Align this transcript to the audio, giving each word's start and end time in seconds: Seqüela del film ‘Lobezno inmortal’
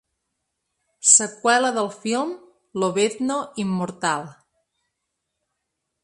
Seqüela 1.15 1.67
del 1.77 1.89
film 2.03 2.31
‘Lobezno 2.83 3.37
inmortal’ 3.65 4.23